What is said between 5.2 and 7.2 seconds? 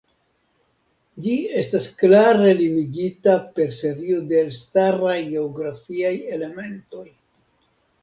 geografiaj elementoj.